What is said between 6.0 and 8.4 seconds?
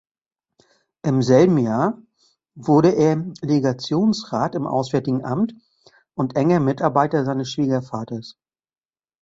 und enger Mitarbeiter seines Schwiegervaters.